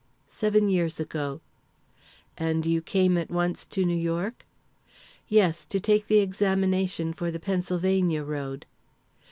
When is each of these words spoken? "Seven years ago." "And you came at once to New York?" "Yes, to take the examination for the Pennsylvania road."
"Seven 0.29 0.67
years 0.67 0.99
ago." 0.99 1.41
"And 2.35 2.65
you 2.65 2.81
came 2.81 3.19
at 3.19 3.29
once 3.29 3.67
to 3.67 3.85
New 3.85 3.93
York?" 3.95 4.47
"Yes, 5.27 5.63
to 5.65 5.79
take 5.79 6.07
the 6.07 6.21
examination 6.21 7.13
for 7.13 7.29
the 7.29 7.39
Pennsylvania 7.39 8.23
road." 8.23 8.65